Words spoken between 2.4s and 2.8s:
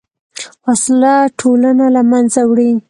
وړي